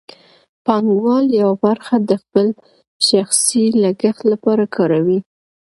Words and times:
پانګوال 0.65 1.25
یوه 1.41 1.55
برخه 1.65 1.95
د 2.09 2.11
خپل 2.23 2.47
شخصي 3.09 3.63
لګښت 3.83 4.23
لپاره 4.31 4.63
کاروي 4.75 5.19